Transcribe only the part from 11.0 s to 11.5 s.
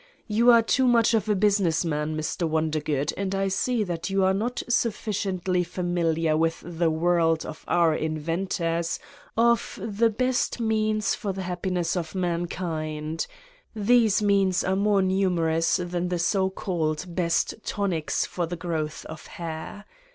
for the